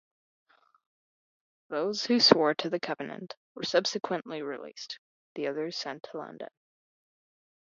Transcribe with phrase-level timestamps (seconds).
[1.69, 4.97] Those who swore to the Covenant were subsequently released,
[5.35, 6.49] the others sent to London.